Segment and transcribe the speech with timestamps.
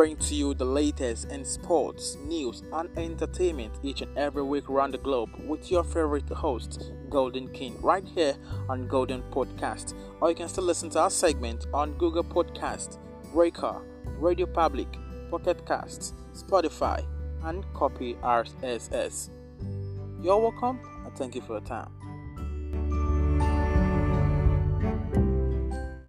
[0.00, 4.92] bring to you the latest in sports, news, and entertainment each and every week around
[4.92, 8.34] the globe with your favorite host, Golden King, right here
[8.70, 9.92] on Golden Podcast.
[10.22, 12.96] Or you can still listen to our segment on Google Podcast,
[13.34, 13.82] Breaker,
[14.18, 14.88] Radio Public,
[15.30, 17.04] Pocket Casts, Spotify,
[17.44, 19.28] and Copy RSS.
[20.22, 22.09] You're welcome and thank you for your time.